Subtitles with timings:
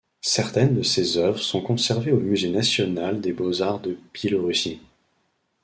[0.25, 4.81] Certaines de ses œuvres sont conservées au Musée national des beaux-arts de Biélorussie.